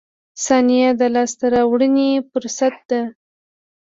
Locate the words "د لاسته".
0.99-1.45